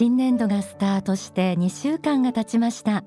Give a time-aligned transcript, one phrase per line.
[0.00, 3.04] 新年度がスタートして2週間が経ちました。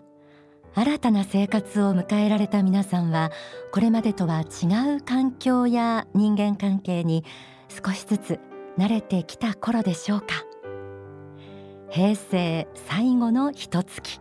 [0.75, 3.31] 新たな生活を迎えられた皆さんは
[3.71, 7.25] これまでとは違う環境や人間関係に
[7.67, 8.39] 少しずつ
[8.77, 10.27] 慣れてきた頃でしょうか。
[11.89, 14.19] 平成最後の一月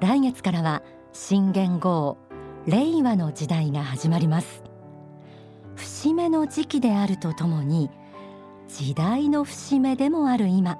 [0.00, 0.82] 来月からは
[1.12, 2.18] 新元号
[2.66, 4.64] 令和の時代が始まります。
[5.76, 7.88] 節目の時期であるとともに
[8.66, 10.76] 時代の節目でもある今。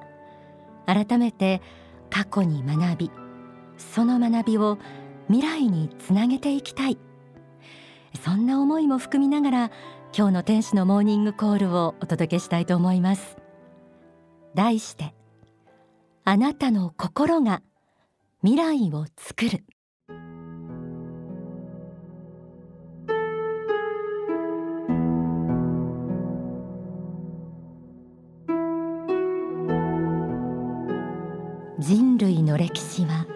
[0.85, 1.61] 改めて
[2.09, 3.11] 過去に学び
[3.77, 4.77] その学びを
[5.27, 6.97] 未来につなげていきたい。
[8.23, 9.71] そんな思いも含みながら
[10.17, 13.37] 今日の天使のモーニングコールをお届けしたいと思います。
[14.53, 15.13] 題して
[16.23, 17.61] あなたの心が
[18.41, 19.63] 未来を作る。
[31.87, 33.27] 人類の歴史は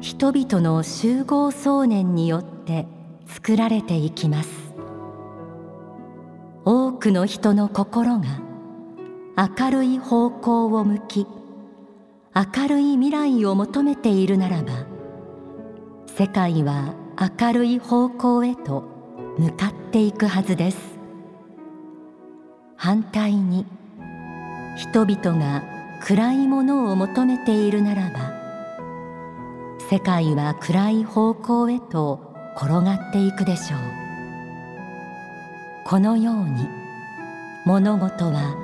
[0.00, 2.86] 人々の集合想念によって
[3.26, 4.72] 作られていきます。
[6.64, 8.40] 多くの人の心が
[9.58, 11.26] 明るい方向を向き
[12.36, 14.86] 明るい未来を求めているならば
[16.06, 16.94] 世界は
[17.40, 18.84] 明るい方向へと
[19.38, 20.78] 向かっていくはずです。
[22.76, 23.66] 反対に
[24.76, 25.73] 人々が
[26.06, 28.34] 暗いものを求めているならば
[29.88, 32.20] 世界は暗い方向へと
[32.58, 33.80] 転がっていくでしょう。
[35.86, 36.68] このように
[37.64, 38.54] 物事は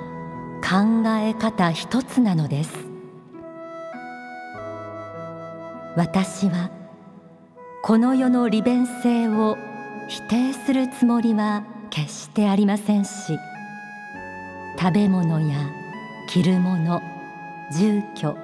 [0.62, 2.74] 考え方一つなのです。
[5.96, 6.70] 私は
[7.82, 9.56] この世の利便性を
[10.08, 13.38] 否定するつもりは決してありませんし
[14.78, 15.56] 食べ物や
[16.28, 17.00] 着るもの
[17.72, 18.36] 住居。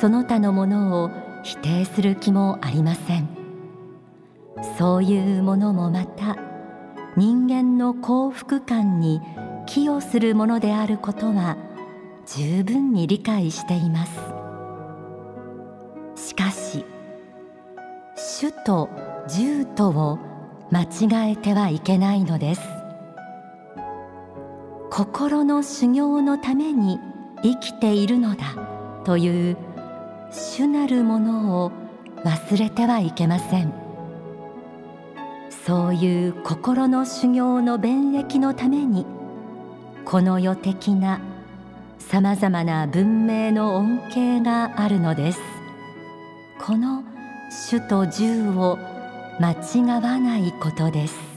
[0.00, 1.10] その他のものを
[1.42, 3.28] 否定する気もありません。
[4.78, 6.36] そういうものもまた
[7.16, 9.20] 人間の幸福感に
[9.66, 11.56] 寄与するものであることは
[12.26, 14.12] 十分に理解しています。
[16.14, 16.84] しかし
[18.16, 18.88] 主と
[19.28, 20.18] 従とを
[20.70, 22.62] 間違えてはいけないのです。
[24.90, 27.00] 心の修行のために
[27.42, 28.54] 生きているのだ
[29.04, 29.56] という
[30.30, 31.72] 主なるものを
[32.24, 33.72] 忘れてはいけません。
[35.50, 39.06] そういう心の修行の弁益のために
[40.04, 41.20] この世的な
[41.98, 45.40] さまざまな文明の恩恵があるのです。
[46.60, 47.04] この
[47.50, 48.78] 主と従を
[49.40, 51.31] 間違わないことです。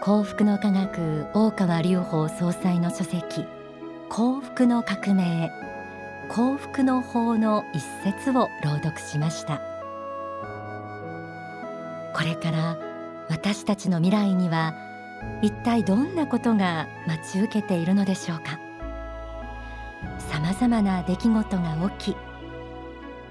[0.00, 3.44] 幸福の科学大川隆法総裁の書籍
[4.08, 5.50] 幸福の革命
[6.28, 9.60] 幸福の法の一節を朗読しました。
[12.14, 12.78] これから
[13.28, 14.74] 私たちの未来には
[15.42, 18.60] 一体どんなことが待ち受けているのでしょうか。
[20.18, 22.16] さまざまな出来事が起き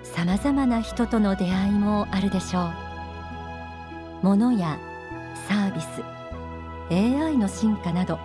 [0.03, 2.71] さまざまな人との出会いもあるでしょう。
[4.21, 4.77] 物や
[5.47, 6.16] サービス
[6.91, 8.19] AI の進化など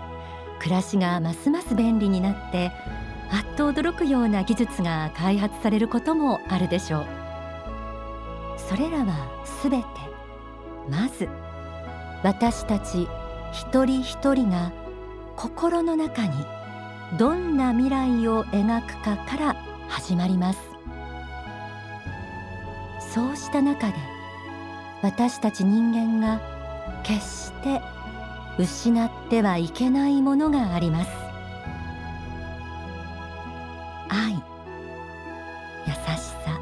[0.61, 2.71] 暮らしがますます便利になって
[3.31, 7.07] あっと驚くような技術が開発されることもあるでしょう。
[8.57, 9.85] それらはすべて
[10.89, 11.29] まず
[12.23, 13.09] 私たち
[13.53, 14.73] 一人一人が
[15.37, 16.33] 心の中に
[17.19, 19.57] どんな未来を描くかから
[19.89, 20.61] 始まります。
[23.13, 23.95] そうした中で
[25.03, 26.41] 私たち人間が
[27.03, 27.83] 決して
[28.59, 31.11] 失ってはいけないものがあります。
[34.09, 36.61] 愛優しさ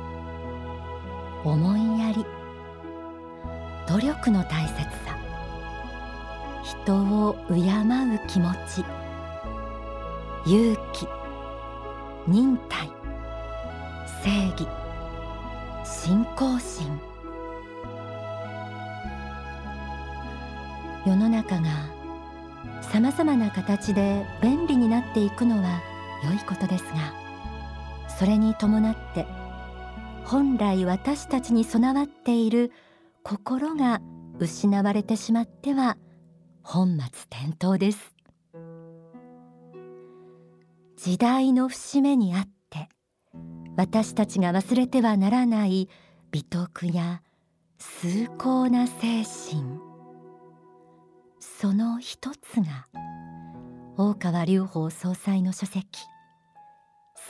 [1.45, 2.25] 思いやり
[3.89, 5.19] 努力の大切さ。
[6.63, 8.85] 人を敬う気持ち
[10.47, 10.77] 勇
[28.61, 29.27] 伴って
[30.27, 32.73] 本来私たちに備わっている
[33.23, 34.03] 心が
[34.39, 35.97] 失われてしまっては
[36.63, 38.15] 本末転倒です。
[40.97, 42.91] 時代の節目にあって
[43.79, 45.89] 私たちが忘れてはならない
[46.31, 47.23] 美徳や
[47.79, 49.81] 崇高な精神。
[51.41, 52.87] その一つが
[53.97, 56.01] 大川隆法総裁の書籍。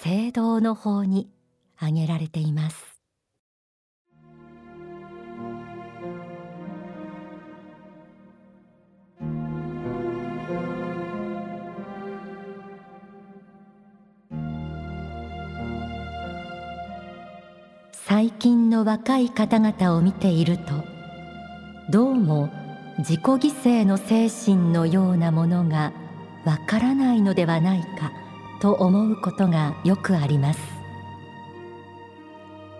[0.02, 1.28] 聖堂の法に
[1.76, 2.98] 挙げられています。
[17.92, 20.62] 最近の若い方々を見ていると
[21.90, 22.48] どうも
[22.98, 25.92] 自己犠牲の精神のようなものが
[26.46, 28.19] わからないのではないか。
[28.60, 30.60] と思うことがよくあります。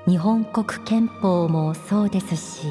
[0.06, 2.66] 日本国憲法もそうですし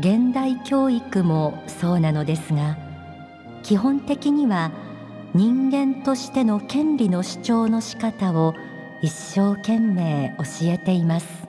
[0.00, 2.76] 現代教育もそうなのですが
[3.62, 4.72] 基本的には
[5.34, 8.54] 人間としての権利の主張の仕方を
[9.00, 11.48] 一生懸命教えています。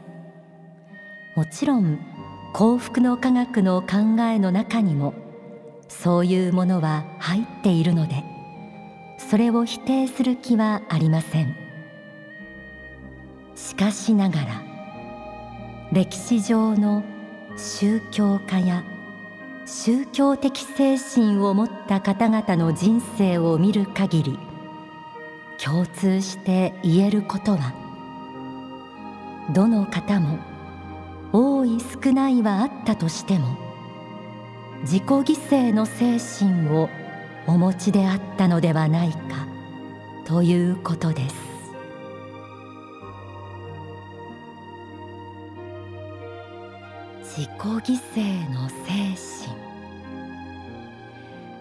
[1.35, 1.99] もちろん
[2.53, 5.15] 幸福の科学の考えの中にも
[5.89, 8.23] そういうものは入っているので
[9.29, 11.63] それを否定する気はありません。
[13.55, 14.63] しかしながら
[15.91, 17.03] 歴史上の
[17.55, 18.83] 宗教家や
[19.65, 24.39] 宗教的精神を持った方々の人生を見る限り
[25.63, 27.73] 共通して言えることは
[29.53, 30.39] どの方も
[31.31, 33.57] 多い少ないはあったとしても
[34.81, 36.89] 自己犠牲の精神を
[37.45, 39.45] お持ちであったのではないか
[40.25, 41.35] ということです。
[47.21, 48.75] 自己犠牲の精
[49.45, 49.57] 神。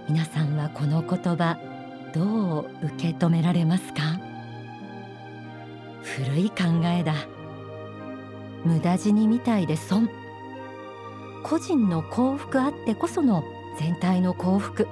[0.09, 1.59] 皆さんはこの言葉
[2.15, 4.21] どう受け止められますか？
[6.03, 7.15] 古い考えだ。
[8.65, 10.09] 無駄死にみたいで損。
[11.43, 13.43] 個人の幸福あってこその
[13.79, 14.87] 全体の幸福。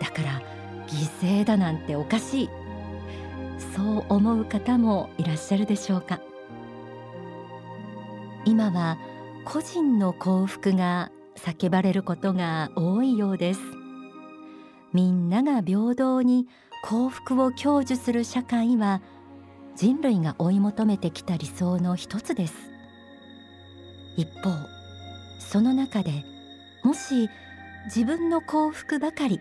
[0.00, 0.42] だから
[0.86, 2.50] 犠牲だなんておかしい。
[3.74, 6.20] そう思う方もいらっしゃるでしょうか。
[8.44, 8.98] 今は
[9.44, 13.60] 個人の幸福が叫ばれることが多いようです。
[14.92, 16.48] みんなが平等に
[16.82, 19.02] 幸福を享受する社会は
[19.76, 22.54] 人類が追い求めてきた理想の一つです。
[24.16, 24.50] 一方
[25.38, 26.24] その中で
[26.82, 27.28] もし
[27.86, 29.40] 自分の幸福ばかり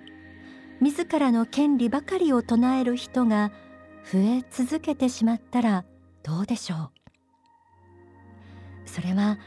[0.80, 3.52] 自らの権利ばかりを唱える人が
[4.12, 5.86] 増え続けてしまったら
[6.24, 6.90] どうでしょう？
[8.86, 9.38] それは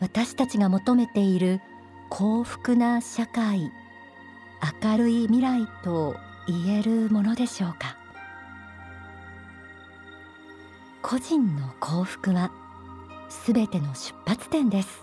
[0.00, 1.60] 私たちが求めている
[2.10, 3.72] 幸福な社会
[4.82, 6.16] 明るい未来と
[6.46, 7.96] 言えるものでしょうか？
[11.02, 12.50] 個人の幸福は
[13.28, 15.02] すべての出発点です。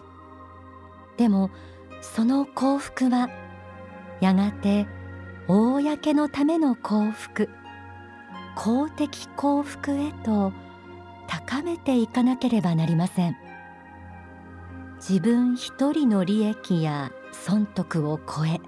[1.17, 1.49] でも
[2.01, 3.29] その幸福は
[4.21, 4.87] やがて
[5.53, 7.49] 公のための幸福。
[8.55, 10.53] 公的幸福へと
[11.27, 13.35] 高めていかなければなりません。
[14.95, 18.61] 自分一人の利益や損得を超え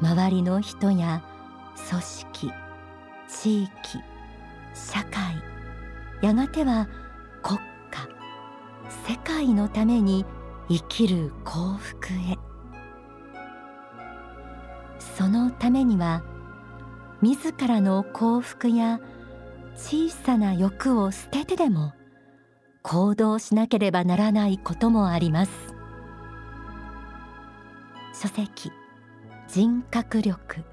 [0.00, 1.22] 周りの人や
[1.90, 2.52] 組織
[3.28, 3.70] 地域
[4.72, 5.42] 社会
[6.22, 6.88] やがては
[7.42, 7.58] 国
[7.90, 8.08] 家
[9.10, 10.24] 世界のために
[10.70, 12.49] 生きる幸福へ。
[15.20, 16.22] そのためには
[17.20, 19.00] 自らの幸福や
[19.76, 21.92] 小さな欲を捨ててでも
[22.80, 25.52] 行動しなければならないこともあります。
[28.14, 28.72] 書籍
[29.46, 30.64] 人格力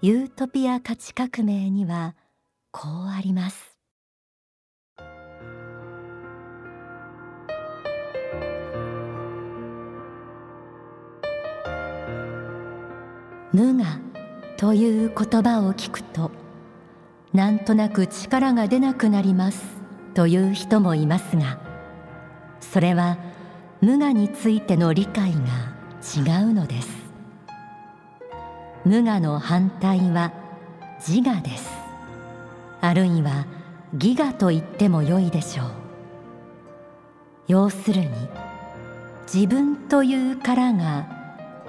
[0.00, 2.14] ユートピア価値革命には
[2.70, 3.69] こうあります。
[13.52, 13.84] 無我
[14.56, 16.30] という言葉を聞くと
[17.32, 19.64] なんとなく力が出なくなります
[20.14, 21.58] という人もいますが
[22.60, 23.18] それは
[23.80, 25.38] 無我についての理解が
[26.00, 26.88] 違うのです。
[28.84, 30.32] 無我の反対は
[30.98, 31.70] 自我です。
[32.80, 33.46] あるいは
[33.94, 35.66] 義我と言ってもよいでしょう。
[37.48, 38.08] 要するに
[39.32, 41.19] 自分という殻が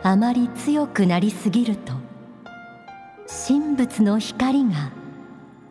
[0.04, 1.94] あまり強くなりすぎると
[3.48, 4.92] 神仏の光が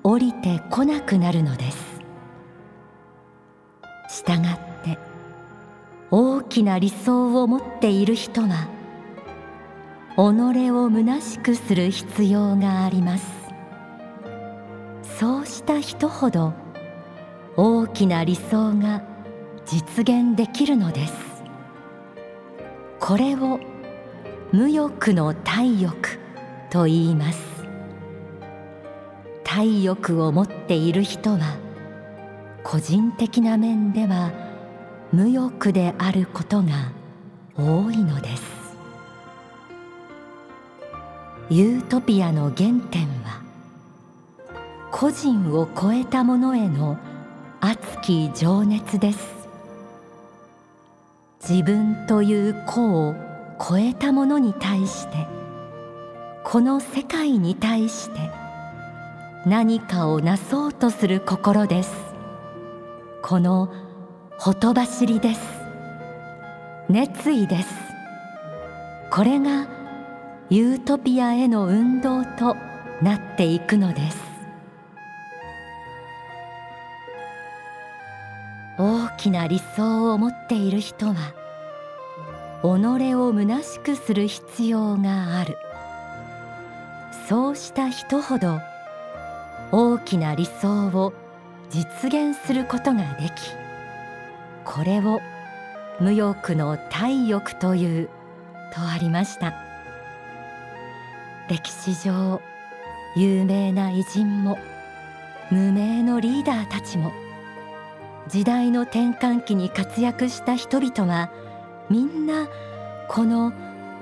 [0.02, 2.00] 降りてこなくなるのです。
[4.08, 4.99] したがって
[6.10, 8.68] 大きな理想を持っている人は
[10.16, 13.26] 己を虚しくする必要があります。
[15.18, 16.54] そうした人ほど
[17.56, 19.02] 大きな理想が
[19.66, 21.14] 実現できるのです。
[22.99, 23.60] これを
[24.52, 26.19] 無欲の体欲
[26.71, 27.38] と言います。
[29.45, 31.57] 体欲を持っている人は
[32.64, 34.33] 個人的な面では
[35.12, 36.90] 無欲であることが
[37.57, 38.42] 多いのです。
[41.49, 43.42] ユートピアの原点は
[44.90, 46.99] 個人を超えたものへの
[47.61, 49.49] 熱き情熱です。
[51.40, 53.29] 自分という個を
[53.61, 55.29] 超えたものに対して
[56.45, 58.31] この世界に対して
[59.47, 61.95] 何かをなそうとする心です。
[63.23, 63.73] この
[64.38, 65.40] ほとばしりです。
[66.88, 67.69] 熱意です。
[69.11, 69.69] これが
[70.49, 72.57] ユートピアへの運動と
[73.02, 74.19] なっていくのです。
[78.79, 81.39] 大きな理想を持っている人は
[82.62, 85.57] 己を虚しくする必要がある。
[87.29, 88.61] そうした人ほど
[89.73, 91.12] 大きな理想を
[91.71, 93.33] 実現することができ。
[94.64, 95.21] これを
[96.00, 98.09] 無欲の体欲という
[98.75, 99.55] とありました。
[101.49, 102.40] 歴史上
[103.17, 104.59] 有名な偉人も
[105.50, 107.11] 無名のリーダーたちも
[108.29, 111.31] 時代の転換期に活躍した人々は
[111.90, 112.49] みんな
[113.09, 113.52] この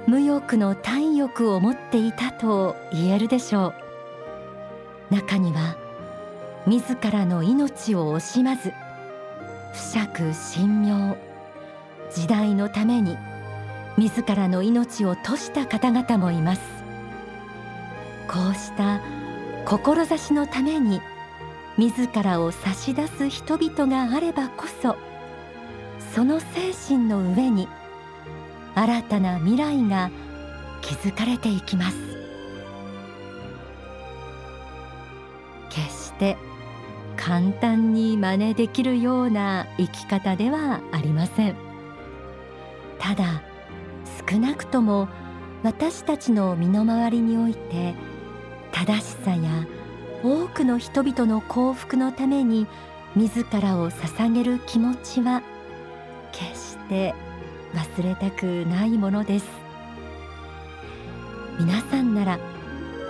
[0.07, 3.73] 無欲の体欲を持っていたと言えるでしょ
[5.11, 5.15] う。
[5.15, 5.77] 中には
[6.67, 8.75] 自らの命を惜しまず
[9.73, 11.17] 不釈神妙
[12.13, 13.17] 時代のために
[13.97, 16.61] 自らの命を賭した方々もいます。
[18.29, 19.01] こうした
[19.65, 21.01] 志のために
[21.79, 25.08] 自らを差し出す人々があればこそ
[26.19, 27.69] その精神の上に
[28.75, 30.11] 新たな未来が
[30.83, 31.97] 築かれていきます。
[35.71, 36.37] 決して
[37.17, 41.57] 簡単に真似できるような生き方ではありません。
[42.99, 43.41] ただ
[44.29, 45.09] 少なくとも
[45.63, 47.95] 私たちの身の回りにおいて
[48.73, 49.69] 正しさや
[50.25, 52.67] 多くの人々の幸福のために
[53.15, 55.43] 自らを捧げる気持ちは
[56.33, 57.15] 決して
[57.75, 59.47] 忘れたくないものです。
[61.59, 62.39] 皆さんなら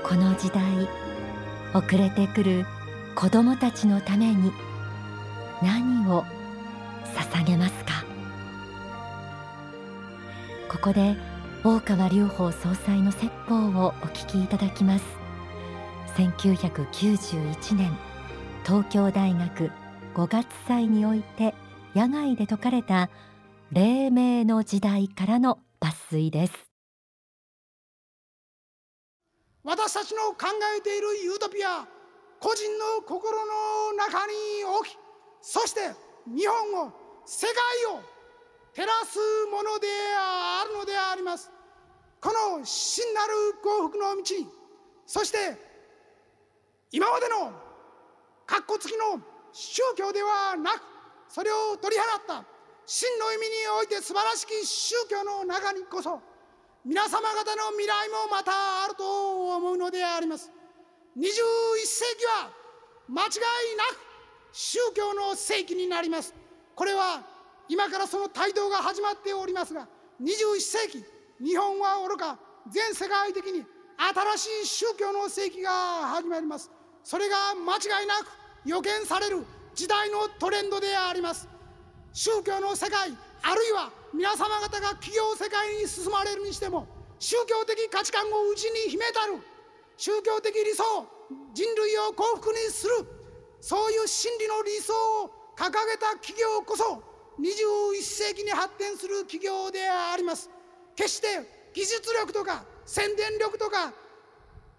[0.03, 0.63] この時代
[1.75, 2.67] 遅れてくる
[3.15, 4.53] 子供たちのために
[5.63, 6.25] 何を
[7.15, 8.05] 捧げますか？
[10.71, 11.17] ここで
[11.65, 15.05] 大川隆法総裁の説法をお聞きいただきます。
[16.17, 17.97] 1991年
[18.65, 19.71] 東京大学
[20.15, 21.55] 5月祭において
[21.95, 23.09] 野外で説かれた
[23.73, 26.53] 黎明の時代からの抜粋です。
[29.65, 30.47] 私たちの考
[30.79, 31.87] えているユートピア
[32.41, 34.33] 個人の心の中に
[34.65, 34.97] 置き
[35.43, 35.81] そして
[36.27, 36.93] 日本を
[37.27, 38.01] 世界を
[38.75, 39.19] 照らす
[39.51, 41.51] ものであるのであります。
[42.21, 44.23] この真なる幸福の道
[45.07, 45.39] そして
[46.91, 47.53] 今までの
[48.47, 49.21] かっこつきの
[49.53, 50.98] 宗教ではなく
[51.29, 52.45] それを取り払った。
[52.87, 56.23] 真の意味において素晴らしき宗教の中にこそ
[56.87, 58.51] 皆様方の未来もまた
[58.85, 60.51] あると思うのであります。
[61.17, 61.23] 21
[61.85, 62.51] 世紀は
[63.09, 63.29] 間違い
[63.77, 63.99] なく
[64.53, 66.35] 宗教の世紀になります。
[66.75, 67.21] これは
[67.69, 69.87] 今からその帯同が始まっておりますが
[70.23, 71.05] 21世紀
[71.45, 72.39] 日本はおろか
[72.71, 73.67] 全世界的に
[73.99, 75.71] 新しい宗教の世紀が
[76.09, 76.71] 始まります。
[77.05, 78.29] それが間違いなく
[78.65, 79.45] 予見される
[79.79, 81.47] 時代のトレンドであります。
[82.13, 86.89] 宗教の世界あるいは皆様方が企業世界に進まれるにしても
[87.21, 89.39] 宗教的価値観を内に秘めたる
[89.97, 90.83] 宗教的理想
[91.55, 93.07] 人類を幸福にする
[93.61, 94.93] そういう真理の理想
[95.23, 97.01] を掲げた企業こそ
[97.39, 100.51] 21世紀に発展する企業であります。
[100.97, 103.93] 決して技術力とか宣伝力とか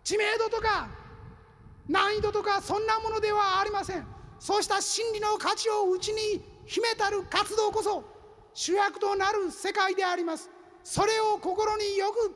[0.04, 0.90] 知名度とか
[1.88, 4.19] 難易度とかそんなものではありません。
[4.40, 8.04] そうした真理の価値を内に秘めたる活動こそ
[8.54, 10.50] 主役となる世界であります。
[10.84, 12.30] それを心によく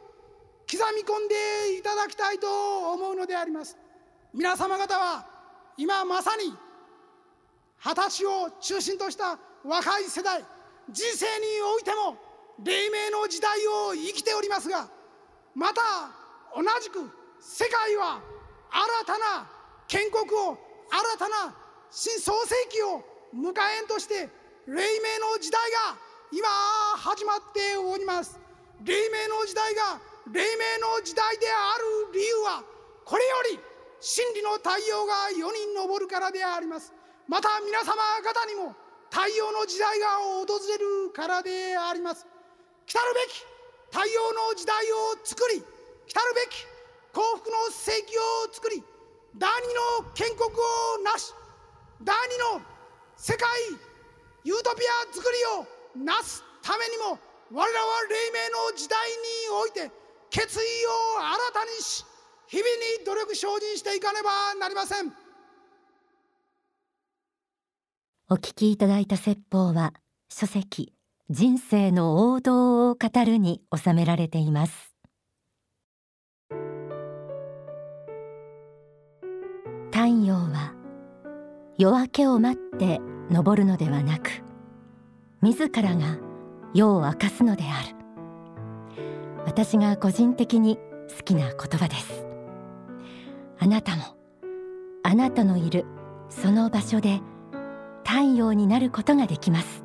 [0.69, 3.77] 刻み込んでいただきたいと思うのであります。
[4.33, 5.25] 皆様方は
[5.77, 6.53] 今まさに
[7.79, 10.43] 二十歳を中心とした若い世代
[10.89, 12.17] 人生においても
[12.63, 14.87] 黎明の時代を生きておりますが
[15.55, 15.81] また
[16.55, 16.99] 同じく
[17.39, 18.21] 世界は
[18.71, 19.49] 新たな
[19.87, 20.57] 建国を
[20.89, 21.62] 新たな
[21.93, 23.05] 新創世紀を
[23.37, 24.27] 迎えんとして
[24.65, 24.81] 黎明
[25.21, 25.61] の時代
[25.93, 25.93] が
[26.33, 26.49] 今
[26.97, 28.41] 始まっております。
[28.81, 31.77] 黎明の時代が黎明の時代であ
[32.09, 32.63] る理由は
[33.05, 33.59] これより
[34.01, 36.91] 真理の太陽が世に昇るからであります。
[37.29, 37.93] また皆様
[38.25, 38.73] 方にも
[39.13, 42.25] 太陽の時代が訪れるからであります。
[42.89, 43.45] 来るべき
[43.93, 44.81] 太陽の時代
[45.13, 45.69] を作り来る
[46.41, 46.65] べき
[47.13, 48.83] 幸福の世紀を作り
[49.37, 51.31] 第二の建国をなし
[52.03, 52.61] 第二の
[53.15, 53.49] 世界
[54.43, 55.25] ユートピア作
[55.95, 57.17] りをなすためにも
[57.51, 59.15] 我らは黎明の時代に
[59.61, 59.89] おいて
[60.29, 62.05] 決意を新たにし
[62.47, 62.69] 日々
[62.99, 65.13] に努力精進していかねばなりません。
[68.29, 69.93] お聞きいただいた説法は
[70.29, 70.93] 書籍
[71.29, 74.92] 人生の王道を語るに収められています。
[81.83, 84.41] 夜明けを待って昇るのではなく
[85.41, 86.17] 自らが
[86.73, 87.97] 夜を明かすのである。
[89.45, 92.25] 私が個人的に好きな言葉です。
[93.59, 94.03] あなたも
[95.03, 95.83] あなたのいる
[96.29, 97.19] その場所で
[98.05, 99.83] 太陽になることができます。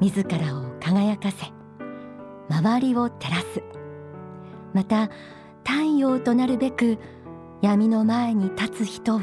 [0.00, 1.52] 自らを輝かせ
[2.48, 3.62] 周りを照らす。
[4.72, 5.10] また
[5.62, 6.96] 太陽となるべく
[7.60, 9.20] 闇の前に立つ人を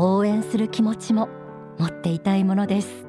[0.00, 1.28] 応援する気持ちも
[1.76, 3.07] 持っていたいものです。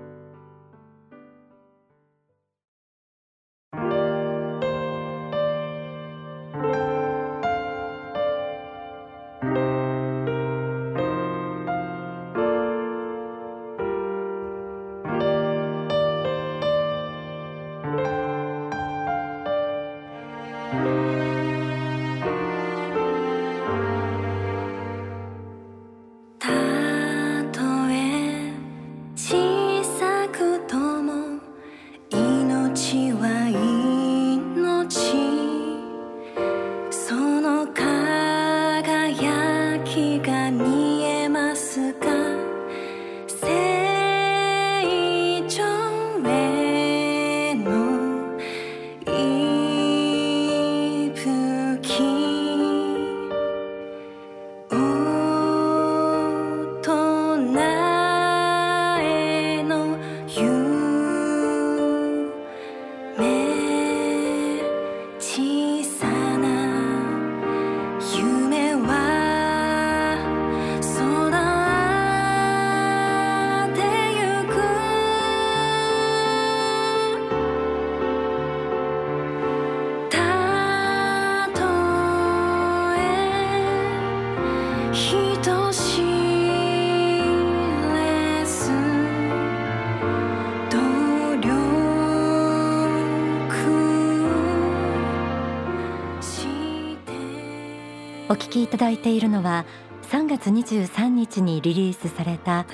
[98.32, 99.66] お聞きいただいているのは
[100.12, 102.68] 3月23日にリリースされた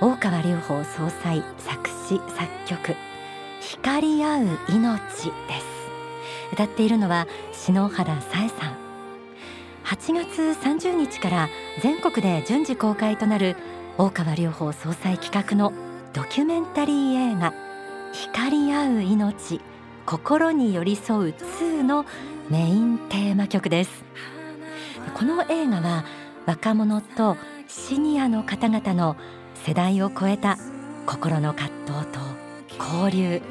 [0.00, 2.94] 大川隆法総裁作詞作曲
[3.60, 5.32] 光り合う命です。
[6.52, 8.76] 歌っているのは篠原さえさん。
[9.84, 11.48] 8月30日から
[11.82, 13.56] 全国で順次公開となる
[13.98, 15.72] 大川隆法総裁企画の
[16.12, 17.52] ドキュメンタリー映画
[18.12, 19.60] 光り合う命
[20.06, 22.06] 心に寄り添う2の
[22.48, 24.04] メインテーマ曲です。
[25.14, 26.04] この映画は
[26.46, 27.36] 若者と
[27.68, 29.16] シニアの方々の
[29.54, 30.58] 世代を超えた
[31.06, 32.20] 心の葛藤と
[32.78, 33.42] 交流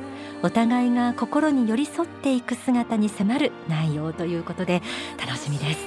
[0.41, 4.81] お互いが心に寄り添っていく姿に迫る内容ということで
[5.19, 5.79] 楽しみです。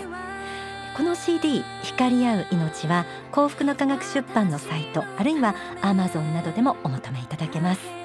[0.96, 8.01] この CD 光り合う命は幸福の科学出版のサイトあるいは Amazon などでもお求めいただけます。